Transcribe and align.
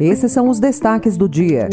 Esses 0.00 0.32
são 0.32 0.48
os 0.48 0.58
destaques 0.58 1.18
do 1.18 1.28
dia. 1.28 1.68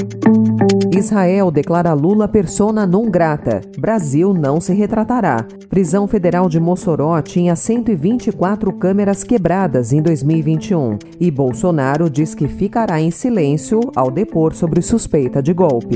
Israel 0.94 1.50
declara 1.50 1.94
Lula 1.94 2.28
persona 2.28 2.86
non 2.86 3.10
grata. 3.10 3.62
Brasil 3.80 4.34
não 4.34 4.60
se 4.60 4.74
retratará. 4.74 5.46
Prisão 5.70 6.08
Federal 6.08 6.50
de 6.50 6.60
Mossoró 6.60 7.22
tinha 7.22 7.56
124 7.56 8.74
câmeras 8.74 9.24
quebradas 9.24 9.94
em 9.94 10.02
2021. 10.02 10.98
E 11.22 11.32
Bolsonaro 11.32 12.10
diz 12.10 12.36
que 12.36 12.50
ficará 12.50 13.00
em 13.00 13.12
silêncio 13.12 13.80
ao 13.96 14.12
depor 14.12 14.54
sobre 14.54 14.82
suspeita 14.82 15.42
de 15.42 15.54
golpe. 15.54 15.96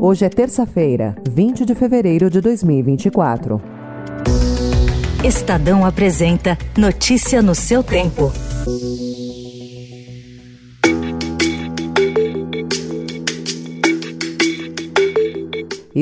Hoje 0.00 0.24
é 0.24 0.28
terça-feira, 0.30 1.16
20 1.28 1.66
de 1.66 1.74
fevereiro 1.74 2.30
de 2.30 2.40
2024. 2.40 3.60
Estadão 5.22 5.84
apresenta 5.84 6.56
Notícia 6.78 7.42
no 7.42 7.54
seu 7.54 7.82
tempo. 7.82 8.32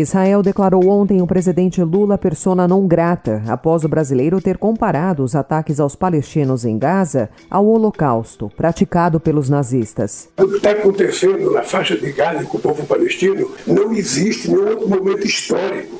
Israel 0.00 0.42
declarou 0.42 0.88
ontem 0.88 1.22
o 1.22 1.26
presidente 1.26 1.82
Lula 1.82 2.18
persona 2.18 2.68
não 2.68 2.86
grata 2.86 3.42
após 3.46 3.84
o 3.84 3.88
brasileiro 3.88 4.40
ter 4.40 4.58
comparado 4.58 5.22
os 5.22 5.34
ataques 5.34 5.80
aos 5.80 5.96
palestinos 5.96 6.64
em 6.64 6.78
Gaza 6.78 7.30
ao 7.50 7.66
Holocausto 7.66 8.50
praticado 8.56 9.18
pelos 9.18 9.48
nazistas. 9.48 10.28
O 10.38 10.48
que 10.48 10.56
está 10.56 10.72
acontecendo 10.72 11.50
na 11.52 11.62
faixa 11.62 11.96
de 11.96 12.12
Gaza 12.12 12.44
com 12.44 12.58
o 12.58 12.60
povo 12.60 12.86
palestino 12.86 13.50
não 13.66 13.92
existe 13.92 14.48
em 14.48 14.54
nenhum 14.54 14.68
outro 14.68 14.88
momento 14.88 15.26
histórico. 15.26 15.96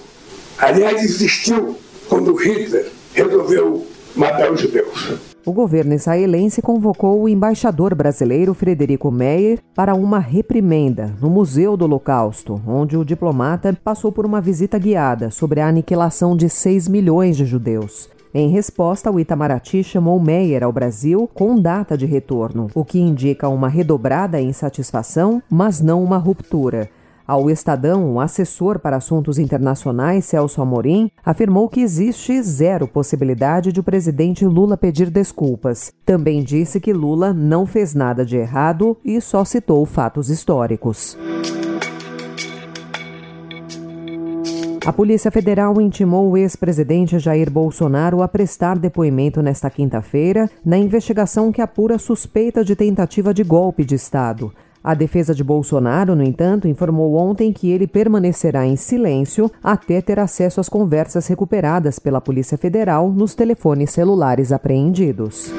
Aliás, 0.59 1.03
existiu 1.03 1.77
quando 2.09 2.35
Hitler 2.35 2.91
resolveu 3.15 3.87
matar 4.15 4.53
os 4.53 4.61
judeus 4.61 5.26
o 5.47 5.53
governo 5.53 5.95
israelense 5.95 6.61
convocou 6.61 7.23
o 7.23 7.29
embaixador 7.29 7.95
brasileiro 7.95 8.53
Frederico 8.53 9.13
Meyer 9.13 9.61
para 9.77 9.95
uma 9.95 10.19
reprimenda 10.19 11.15
no 11.21 11.31
Museu 11.31 11.77
do 11.77 11.85
Holocausto, 11.85 12.61
onde 12.67 12.97
o 12.97 13.05
diplomata 13.05 13.73
passou 13.85 14.11
por 14.11 14.27
uma 14.27 14.41
visita 14.41 14.77
guiada 14.77 15.31
sobre 15.31 15.61
a 15.61 15.69
aniquilação 15.69 16.37
de 16.37 16.49
6 16.49 16.89
milhões 16.89 17.37
de 17.37 17.45
judeus. 17.45 18.11
Em 18.35 18.49
resposta, 18.49 19.11
o 19.11 19.21
Itamaraty 19.21 19.85
chamou 19.85 20.21
Meyer 20.21 20.65
ao 20.65 20.73
Brasil 20.73 21.31
com 21.33 21.59
data 21.59 21.97
de 21.97 22.07
retorno, 22.07 22.67
o 22.75 22.85
que 22.85 22.99
indica 22.99 23.49
uma 23.49 23.69
redobrada 23.69 24.41
insatisfação, 24.41 25.41
mas 25.49 25.81
não 25.81 26.03
uma 26.03 26.19
ruptura. 26.19 26.91
Ao 27.27 27.51
Estadão, 27.51 28.09
um 28.09 28.21
assessor 28.21 28.79
para 28.79 28.97
assuntos 28.97 29.37
internacionais, 29.37 30.27
Celso 30.27 30.63
Amorim, 30.63 31.11
afirmou 31.25 31.69
que 31.69 31.81
existe 31.81 32.41
zero 32.41 32.87
possibilidade 32.87 33.73
de 33.73 33.81
o 33.81 33.83
presidente 33.83 34.47
Lula 34.47 34.77
pedir 34.77 35.11
desculpas. 35.11 35.93
Também 36.05 36.45
disse 36.45 36.79
que 36.79 36.93
Lula 36.93 37.33
não 37.33 37.67
fez 37.67 37.95
nada 37.95 38.25
de 38.25 38.37
errado 38.37 38.97
e 39.05 39.21
só 39.21 39.45
citou 39.45 39.85
fatos 39.85 40.31
históricos. 40.31 41.19
A 44.87 44.93
Polícia 44.93 45.33
Federal 45.33 45.81
intimou 45.81 46.31
o 46.31 46.37
ex-presidente 46.37 47.19
Jair 47.19 47.51
Bolsonaro 47.51 48.23
a 48.23 48.29
prestar 48.29 48.79
depoimento 48.79 49.43
nesta 49.43 49.69
quinta-feira 49.69 50.49
na 50.65 50.79
investigação 50.79 51.51
que 51.51 51.61
apura 51.61 51.99
suspeita 51.99 52.65
de 52.65 52.77
tentativa 52.77 53.35
de 53.35 53.43
golpe 53.43 53.85
de 53.85 53.97
Estado. 53.97 54.53
A 54.87 54.95
defesa 54.95 55.35
de 55.35 55.43
Bolsonaro, 55.43 56.15
no 56.15 56.23
entanto, 56.23 56.69
informou 56.69 57.17
ontem 57.17 57.53
que 57.53 57.69
ele 57.73 57.89
permanecerá 57.89 58.65
em 58.65 58.77
silêncio 58.77 59.51
até 59.61 60.01
ter 60.01 60.21
acesso 60.21 60.61
às 60.61 60.69
conversas 60.69 61.27
recuperadas 61.27 61.99
pela 61.99 62.21
Polícia 62.21 62.57
Federal 62.57 63.11
nos 63.11 63.35
telefones 63.35 63.91
celulares 63.91 64.53
apreendidos. 64.53 65.53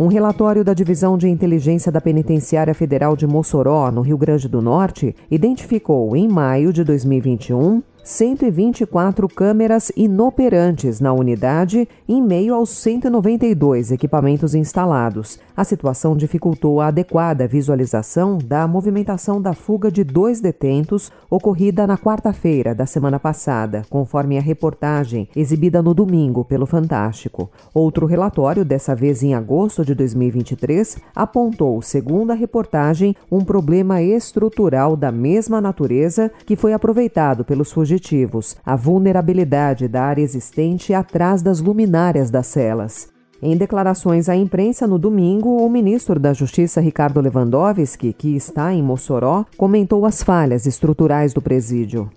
Um 0.00 0.08
relatório 0.08 0.64
da 0.64 0.74
Divisão 0.74 1.16
de 1.16 1.28
Inteligência 1.28 1.92
da 1.92 2.00
Penitenciária 2.00 2.74
Federal 2.74 3.14
de 3.14 3.28
Mossoró, 3.28 3.92
no 3.92 4.00
Rio 4.00 4.18
Grande 4.18 4.48
do 4.48 4.60
Norte, 4.60 5.14
identificou, 5.30 6.16
em 6.16 6.26
maio 6.26 6.72
de 6.72 6.82
2021, 6.82 7.80
124 8.08 9.28
câmeras 9.28 9.92
inoperantes 9.94 10.98
na 10.98 11.12
unidade 11.12 11.86
em 12.08 12.22
meio 12.22 12.54
aos 12.54 12.70
192 12.70 13.92
equipamentos 13.92 14.54
instalados. 14.54 15.38
A 15.54 15.62
situação 15.62 16.16
dificultou 16.16 16.80
a 16.80 16.86
adequada 16.86 17.46
visualização 17.46 18.38
da 18.38 18.66
movimentação 18.66 19.42
da 19.42 19.52
fuga 19.52 19.92
de 19.92 20.04
dois 20.04 20.40
detentos 20.40 21.12
ocorrida 21.28 21.86
na 21.86 21.98
quarta-feira 21.98 22.74
da 22.74 22.86
semana 22.86 23.20
passada, 23.20 23.82
conforme 23.90 24.38
a 24.38 24.40
reportagem 24.40 25.28
exibida 25.36 25.82
no 25.82 25.92
domingo 25.92 26.46
pelo 26.46 26.64
Fantástico. 26.64 27.50
Outro 27.74 28.06
relatório, 28.06 28.64
dessa 28.64 28.94
vez 28.94 29.22
em 29.22 29.34
agosto 29.34 29.84
de 29.84 29.94
2023, 29.94 30.96
apontou, 31.14 31.82
segundo 31.82 32.30
a 32.30 32.34
reportagem, 32.34 33.14
um 33.30 33.44
problema 33.44 34.00
estrutural 34.00 34.96
da 34.96 35.12
mesma 35.12 35.60
natureza 35.60 36.32
que 36.46 36.56
foi 36.56 36.72
aproveitado 36.72 37.44
pelos 37.44 37.70
fugitivos 37.70 37.97
fugitivos, 37.98 38.56
a 38.64 38.76
vulnerabilidade 38.76 39.88
da 39.88 40.02
área 40.02 40.22
existente 40.22 40.94
atrás 40.94 41.42
das 41.42 41.60
luminárias 41.60 42.30
das 42.30 42.46
celas. 42.46 43.08
Em 43.40 43.56
declarações 43.56 44.28
à 44.28 44.34
imprensa 44.34 44.86
no 44.86 44.98
domingo, 44.98 45.64
o 45.64 45.68
ministro 45.68 46.18
da 46.18 46.32
Justiça 46.32 46.80
Ricardo 46.80 47.20
Lewandowski, 47.20 48.12
que 48.12 48.34
está 48.34 48.72
em 48.72 48.82
Mossoró, 48.82 49.44
comentou 49.56 50.04
as 50.04 50.22
falhas 50.22 50.66
estruturais 50.66 51.32
do 51.32 51.40
presídio. 51.40 52.10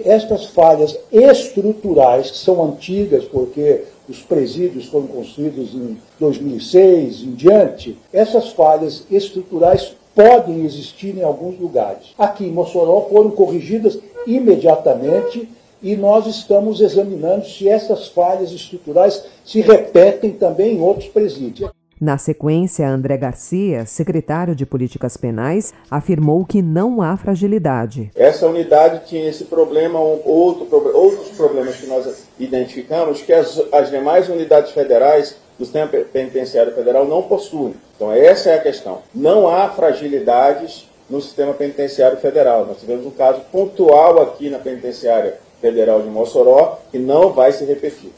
Estas 0.00 0.46
falhas 0.46 0.98
estruturais, 1.12 2.30
que 2.30 2.38
são 2.38 2.64
antigas 2.64 3.24
porque 3.26 3.84
os 4.08 4.20
presídios 4.22 4.86
foram 4.86 5.06
construídos 5.06 5.74
em 5.74 5.96
2006 6.18 7.22
em 7.22 7.32
diante, 7.32 7.98
essas 8.12 8.50
falhas 8.52 9.04
estruturais 9.10 9.94
podem 10.14 10.64
existir 10.64 11.16
em 11.18 11.22
alguns 11.22 11.58
lugares. 11.58 12.14
Aqui 12.16 12.44
em 12.44 12.52
Mossoró 12.52 13.08
foram 13.10 13.30
corrigidas 13.30 13.98
imediatamente 14.26 15.48
e 15.82 15.96
nós 15.96 16.26
estamos 16.26 16.80
examinando 16.80 17.46
se 17.46 17.68
essas 17.68 18.08
falhas 18.08 18.50
estruturais 18.50 19.24
se 19.44 19.60
repetem 19.60 20.32
também 20.32 20.76
em 20.76 20.80
outros 20.80 21.08
presídios. 21.08 21.70
Na 22.00 22.18
sequência, 22.18 22.88
André 22.88 23.16
Garcia, 23.16 23.86
secretário 23.86 24.54
de 24.54 24.66
Políticas 24.66 25.16
Penais, 25.16 25.72
afirmou 25.90 26.44
que 26.44 26.60
não 26.60 27.00
há 27.00 27.16
fragilidade. 27.16 28.10
Essa 28.16 28.46
unidade 28.48 29.06
tinha 29.06 29.28
esse 29.28 29.44
problema, 29.44 29.98
outro, 29.98 30.66
outros 30.94 31.28
problemas 31.36 31.76
que 31.76 31.86
nós 31.86 32.26
identificamos, 32.38 33.22
que 33.22 33.32
as, 33.32 33.62
as 33.72 33.90
demais 33.90 34.28
unidades 34.28 34.72
federais 34.72 35.36
do 35.58 35.64
sistema 35.64 35.86
penitenciário 35.86 36.74
federal 36.74 37.06
não 37.06 37.22
possuem. 37.22 37.74
Então, 37.94 38.10
essa 38.12 38.50
é 38.50 38.56
a 38.56 38.62
questão. 38.62 39.02
Não 39.14 39.48
há 39.48 39.68
fragilidades 39.68 40.88
no 41.08 41.20
sistema 41.20 41.52
penitenciário 41.52 42.18
federal. 42.18 42.66
Nós 42.66 42.80
tivemos 42.80 43.06
um 43.06 43.10
caso 43.10 43.40
pontual 43.52 44.22
aqui 44.22 44.50
na 44.50 44.58
penitenciária 44.58 45.38
federal 45.60 46.02
de 46.02 46.08
Mossoró 46.08 46.78
que 46.90 46.98
não 46.98 47.32
vai 47.32 47.52
se 47.52 47.64
repetir. 47.64 48.12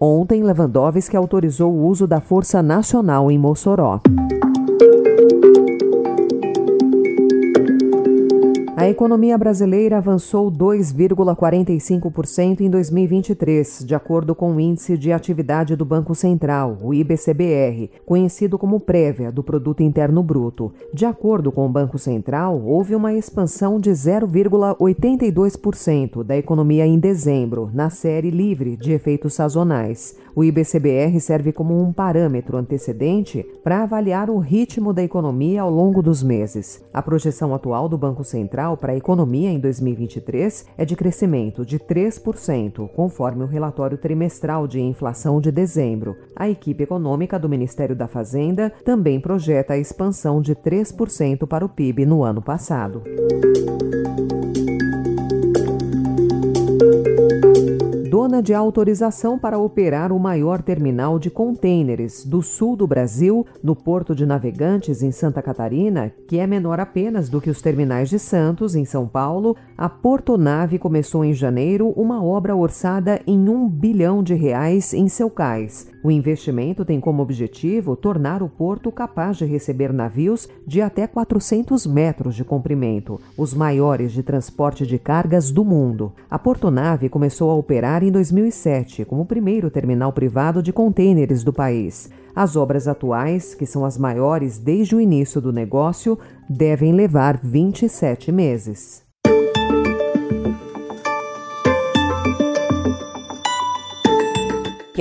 Ontem, 0.00 0.42
Lewandowski 0.42 1.16
autorizou 1.16 1.72
o 1.72 1.86
uso 1.86 2.06
da 2.06 2.20
Força 2.20 2.60
Nacional 2.60 3.30
em 3.30 3.38
Mossoró. 3.38 4.00
Economia 8.92 9.36
brasileira 9.36 9.98
avançou 9.98 10.52
2,45% 10.52 12.60
em 12.60 12.70
2023, 12.70 13.84
de 13.84 13.92
acordo 13.94 14.34
com 14.34 14.54
o 14.54 14.60
Índice 14.60 14.96
de 14.96 15.10
Atividade 15.10 15.74
do 15.74 15.84
Banco 15.84 16.14
Central, 16.14 16.78
o 16.80 16.94
IBCBR, 16.94 17.90
conhecido 18.06 18.56
como 18.58 18.78
prévia 18.78 19.32
do 19.32 19.42
Produto 19.42 19.82
Interno 19.82 20.22
Bruto. 20.22 20.72
De 20.92 21.06
acordo 21.06 21.50
com 21.50 21.66
o 21.66 21.70
Banco 21.70 21.98
Central, 21.98 22.62
houve 22.62 22.94
uma 22.94 23.14
expansão 23.14 23.80
de 23.80 23.90
0,82% 23.90 26.22
da 26.22 26.36
economia 26.36 26.86
em 26.86 26.98
dezembro, 26.98 27.70
na 27.72 27.88
série 27.90 28.30
livre 28.30 28.76
de 28.76 28.92
efeitos 28.92 29.32
sazonais. 29.34 30.16
O 30.34 30.42
IBCBR 30.42 31.20
serve 31.20 31.52
como 31.52 31.78
um 31.78 31.92
parâmetro 31.92 32.56
antecedente 32.56 33.44
para 33.62 33.82
avaliar 33.82 34.30
o 34.30 34.38
ritmo 34.38 34.92
da 34.92 35.02
economia 35.02 35.60
ao 35.60 35.70
longo 35.70 36.02
dos 36.02 36.22
meses. 36.22 36.82
A 36.92 37.02
projeção 37.02 37.54
atual 37.54 37.88
do 37.88 37.98
Banco 37.98 38.24
Central 38.24 38.76
para 38.82 38.94
a 38.94 38.96
economia 38.96 39.48
em 39.48 39.60
2023 39.60 40.66
é 40.76 40.84
de 40.84 40.96
crescimento 40.96 41.64
de 41.64 41.78
3%, 41.78 42.88
conforme 42.88 43.44
o 43.44 43.46
relatório 43.46 43.96
trimestral 43.96 44.66
de 44.66 44.80
inflação 44.80 45.40
de 45.40 45.52
dezembro. 45.52 46.16
A 46.34 46.50
equipe 46.50 46.82
econômica 46.82 47.38
do 47.38 47.48
Ministério 47.48 47.94
da 47.94 48.08
Fazenda 48.08 48.72
também 48.84 49.20
projeta 49.20 49.74
a 49.74 49.78
expansão 49.78 50.42
de 50.42 50.56
3% 50.56 51.46
para 51.46 51.64
o 51.64 51.68
PIB 51.68 52.04
no 52.04 52.24
ano 52.24 52.42
passado. 52.42 53.04
Zona 58.22 58.40
de 58.40 58.54
autorização 58.54 59.36
para 59.36 59.58
operar 59.58 60.12
o 60.12 60.18
maior 60.20 60.62
terminal 60.62 61.18
de 61.18 61.28
contêineres 61.28 62.24
do 62.24 62.40
sul 62.40 62.76
do 62.76 62.86
Brasil, 62.86 63.44
no 63.60 63.74
Porto 63.74 64.14
de 64.14 64.24
Navegantes, 64.24 65.02
em 65.02 65.10
Santa 65.10 65.42
Catarina, 65.42 66.12
que 66.28 66.38
é 66.38 66.46
menor 66.46 66.78
apenas 66.78 67.28
do 67.28 67.40
que 67.40 67.50
os 67.50 67.60
terminais 67.60 68.08
de 68.08 68.20
Santos, 68.20 68.76
em 68.76 68.84
São 68.84 69.08
Paulo, 69.08 69.56
a 69.82 69.88
Portonave 69.88 70.78
começou 70.78 71.24
em 71.24 71.34
janeiro 71.34 71.88
uma 71.96 72.22
obra 72.22 72.54
orçada 72.54 73.20
em 73.26 73.48
um 73.48 73.68
bilhão 73.68 74.22
de 74.22 74.32
reais 74.32 74.94
em 74.94 75.08
seu 75.08 75.28
cais. 75.28 75.88
O 76.04 76.10
investimento 76.12 76.84
tem 76.84 77.00
como 77.00 77.20
objetivo 77.20 77.96
tornar 77.96 78.44
o 78.44 78.48
porto 78.48 78.92
capaz 78.92 79.38
de 79.38 79.44
receber 79.44 79.92
navios 79.92 80.48
de 80.64 80.80
até 80.80 81.08
400 81.08 81.84
metros 81.84 82.36
de 82.36 82.44
comprimento, 82.44 83.20
os 83.36 83.54
maiores 83.54 84.12
de 84.12 84.22
transporte 84.22 84.86
de 84.86 85.00
cargas 85.00 85.50
do 85.50 85.64
mundo. 85.64 86.12
A 86.30 86.38
Portonave 86.38 87.08
começou 87.08 87.50
a 87.50 87.56
operar 87.56 88.04
em 88.04 88.12
2007 88.12 89.04
como 89.04 89.22
o 89.22 89.26
primeiro 89.26 89.68
terminal 89.68 90.12
privado 90.12 90.62
de 90.62 90.72
contêineres 90.72 91.42
do 91.42 91.52
país. 91.52 92.08
As 92.36 92.54
obras 92.54 92.86
atuais, 92.86 93.52
que 93.52 93.66
são 93.66 93.84
as 93.84 93.98
maiores 93.98 94.60
desde 94.60 94.94
o 94.94 95.00
início 95.00 95.40
do 95.40 95.52
negócio, 95.52 96.16
devem 96.48 96.92
levar 96.92 97.36
27 97.42 98.30
meses. 98.30 99.10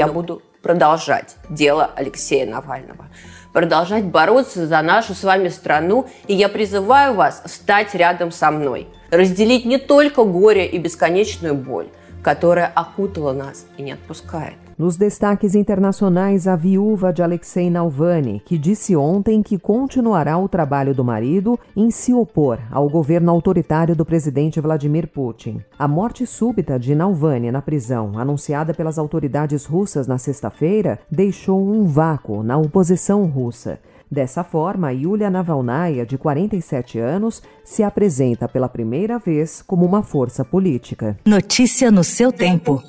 Я 0.02 0.08
буду 0.08 0.42
продолжать 0.64 1.36
дело 1.48 1.92
Алексея 1.96 2.48
Навального, 2.48 3.06
продолжать 3.54 4.04
бороться 4.04 4.66
за 4.66 4.82
нашу 4.82 5.14
с 5.14 5.24
вами 5.24 5.50
страну, 5.50 6.10
и 6.26 6.34
я 6.34 6.50
призываю 6.50 7.14
вас 7.14 7.44
стать 7.46 7.94
рядом 7.94 8.32
со 8.32 8.50
мной, 8.50 8.88
разделить 9.12 9.64
не 9.64 9.78
только 9.78 10.24
горе 10.24 10.66
и 10.66 10.80
бесконечную 10.80 11.54
боль, 11.54 11.90
которая 12.23 12.67
окутала 12.75 13.33
нас 13.33 13.67
и 13.79 13.83
не 13.83 13.93
отпускает. 13.93 14.57
Nos 14.79 14.99
destaques 14.99 15.55
internacionais, 15.55 16.47
a 16.47 16.55
viúva 16.55 17.11
de 17.11 17.23
Alexei 17.23 17.71
Navalny, 17.71 18.43
que 18.45 18.59
disse 18.59 18.95
ontem 18.95 19.43
que 19.43 19.59
continuará 19.59 20.37
o 20.37 20.51
trabalho 20.51 20.95
do 20.95 21.03
marido 21.03 21.59
em 21.75 21.91
se 21.91 22.13
opor 22.13 22.59
ao 22.71 22.87
governo 22.87 23.31
autoritário 23.31 23.97
do 23.97 24.05
presidente 24.05 24.61
Vladimir 24.61 25.09
Putin. 25.09 25.63
A 25.79 25.89
morte 25.89 26.27
súbita 26.27 26.79
de 26.79 26.95
Navalny 26.95 27.51
na 27.51 27.63
prisão, 27.63 28.19
anunciada 28.19 28.75
pelas 28.75 28.99
autoridades 28.99 29.65
russas 29.65 30.07
na 30.07 30.19
sexta-feira, 30.19 30.99
deixou 31.11 31.59
um 31.59 31.87
vácuo 31.87 32.43
na 32.43 32.59
oposição 32.59 33.25
russa. 33.25 33.79
Dessa 34.12 34.44
forma, 34.44 34.92
Yulia 34.92 35.30
Navalnaya, 35.30 36.06
de 36.06 36.18
47 36.18 37.00
anos, 37.00 37.42
se 37.64 37.82
apresenta 37.82 38.46
pela 38.46 38.68
primeira 38.68 39.18
vez 39.18 39.62
como 39.62 39.86
uma 39.86 40.04
força 40.04 40.44
política. 40.44 41.18
Notícia 41.26 41.90
no 41.90 42.04
seu 42.04 42.30
tempo. 42.30 42.84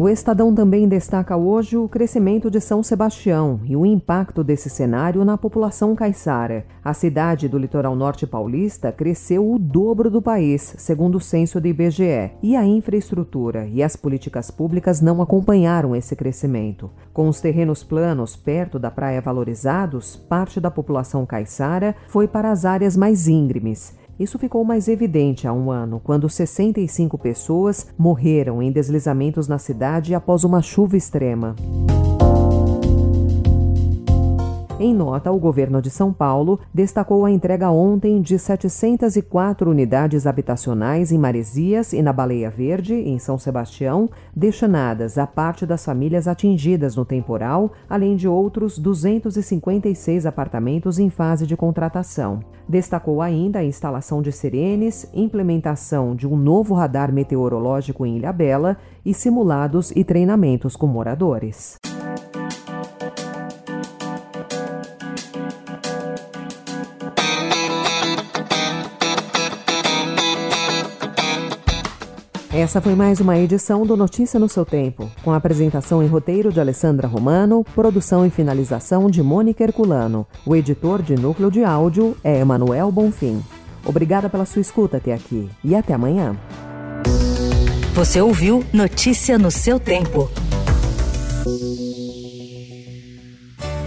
O 0.00 0.08
Estadão 0.08 0.54
também 0.54 0.88
destaca 0.88 1.36
hoje 1.36 1.76
o 1.76 1.86
crescimento 1.86 2.50
de 2.50 2.58
São 2.58 2.82
Sebastião 2.82 3.60
e 3.66 3.76
o 3.76 3.84
impacto 3.84 4.42
desse 4.42 4.70
cenário 4.70 5.26
na 5.26 5.36
população 5.36 5.94
caiçara. 5.94 6.64
A 6.82 6.94
cidade 6.94 7.46
do 7.46 7.58
litoral 7.58 7.94
norte 7.94 8.26
paulista 8.26 8.90
cresceu 8.90 9.52
o 9.52 9.58
dobro 9.58 10.10
do 10.10 10.22
país, 10.22 10.74
segundo 10.78 11.16
o 11.16 11.20
censo 11.20 11.60
do 11.60 11.68
IBGE, 11.68 12.30
e 12.42 12.56
a 12.56 12.64
infraestrutura 12.64 13.66
e 13.66 13.82
as 13.82 13.94
políticas 13.94 14.50
públicas 14.50 15.02
não 15.02 15.20
acompanharam 15.20 15.94
esse 15.94 16.16
crescimento. 16.16 16.90
Com 17.12 17.28
os 17.28 17.42
terrenos 17.42 17.84
planos 17.84 18.34
perto 18.34 18.78
da 18.78 18.90
praia 18.90 19.20
valorizados, 19.20 20.16
parte 20.16 20.58
da 20.58 20.70
população 20.70 21.26
caiçara 21.26 21.94
foi 22.08 22.26
para 22.26 22.50
as 22.50 22.64
áreas 22.64 22.96
mais 22.96 23.28
íngremes 23.28 23.99
isso 24.20 24.38
ficou 24.38 24.62
mais 24.62 24.86
evidente 24.86 25.48
há 25.48 25.52
um 25.52 25.70
ano, 25.70 25.98
quando 26.04 26.28
65 26.28 27.16
pessoas 27.16 27.86
morreram 27.96 28.62
em 28.62 28.70
deslizamentos 28.70 29.48
na 29.48 29.58
cidade 29.58 30.14
após 30.14 30.44
uma 30.44 30.60
chuva 30.60 30.94
extrema. 30.94 31.56
Em 34.82 34.94
nota, 34.94 35.30
o 35.30 35.38
governo 35.38 35.82
de 35.82 35.90
São 35.90 36.10
Paulo 36.10 36.58
destacou 36.72 37.26
a 37.26 37.30
entrega 37.30 37.70
ontem 37.70 38.22
de 38.22 38.38
704 38.38 39.70
unidades 39.70 40.26
habitacionais 40.26 41.12
em 41.12 41.18
Maresias 41.18 41.92
e 41.92 42.00
na 42.00 42.14
Baleia 42.14 42.48
Verde, 42.48 42.94
em 42.94 43.18
São 43.18 43.38
Sebastião, 43.38 44.08
destinadas 44.34 45.18
a 45.18 45.26
parte 45.26 45.66
das 45.66 45.84
famílias 45.84 46.26
atingidas 46.26 46.96
no 46.96 47.04
temporal, 47.04 47.72
além 47.90 48.16
de 48.16 48.26
outros 48.26 48.78
256 48.78 50.24
apartamentos 50.24 50.98
em 50.98 51.10
fase 51.10 51.46
de 51.46 51.58
contratação. 51.58 52.40
Destacou 52.66 53.20
ainda 53.20 53.58
a 53.58 53.64
instalação 53.64 54.22
de 54.22 54.32
sirenes, 54.32 55.06
implementação 55.12 56.16
de 56.16 56.26
um 56.26 56.38
novo 56.38 56.72
radar 56.72 57.12
meteorológico 57.12 58.06
em 58.06 58.16
Ilhabela 58.16 58.78
e 59.04 59.12
simulados 59.12 59.90
e 59.94 60.02
treinamentos 60.04 60.74
com 60.74 60.86
moradores. 60.86 61.76
Essa 72.52 72.80
foi 72.80 72.96
mais 72.96 73.20
uma 73.20 73.38
edição 73.38 73.86
do 73.86 73.96
Notícia 73.96 74.40
no 74.40 74.48
seu 74.48 74.64
tempo, 74.64 75.08
com 75.22 75.30
a 75.30 75.36
apresentação 75.36 76.02
em 76.02 76.08
roteiro 76.08 76.52
de 76.52 76.58
Alessandra 76.58 77.06
Romano, 77.06 77.64
produção 77.76 78.26
e 78.26 78.30
finalização 78.30 79.08
de 79.08 79.22
Mônica 79.22 79.62
Herculano. 79.62 80.26
O 80.44 80.56
editor 80.56 81.00
de 81.00 81.14
núcleo 81.14 81.48
de 81.48 81.62
áudio 81.62 82.16
é 82.24 82.40
Emanuel 82.40 82.90
Bonfim. 82.90 83.40
Obrigada 83.86 84.28
pela 84.28 84.44
sua 84.44 84.60
escuta 84.60 84.96
até 84.96 85.14
aqui 85.14 85.48
e 85.62 85.76
até 85.76 85.94
amanhã. 85.94 86.36
Você 87.94 88.20
ouviu 88.20 88.64
Notícia 88.72 89.38
no 89.38 89.50
seu 89.52 89.78
tempo. 89.78 90.28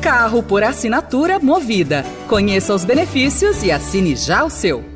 Carro 0.01 0.41
por 0.41 0.63
assinatura 0.63 1.37
movida. 1.37 2.05
Conheça 2.29 2.73
os 2.73 2.85
benefícios 2.85 3.61
e 3.61 3.71
assine 3.71 4.15
já 4.15 4.45
o 4.45 4.49
seu. 4.49 4.92